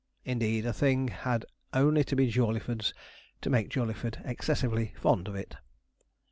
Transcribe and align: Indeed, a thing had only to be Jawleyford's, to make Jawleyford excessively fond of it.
Indeed, 0.25 0.65
a 0.65 0.73
thing 0.73 1.09
had 1.09 1.45
only 1.73 2.03
to 2.05 2.15
be 2.15 2.25
Jawleyford's, 2.31 2.91
to 3.41 3.51
make 3.51 3.69
Jawleyford 3.69 4.19
excessively 4.25 4.95
fond 4.99 5.27
of 5.27 5.35
it. 5.35 5.57